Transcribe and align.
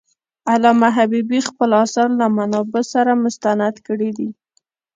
علامه 0.51 0.89
حبيبي 0.97 1.39
خپل 1.49 1.69
آثار 1.83 2.09
له 2.19 2.25
منابعو 2.37 2.83
سره 2.93 3.11
مستند 3.23 3.75
کړي 3.87 4.09
دي. 4.17 4.29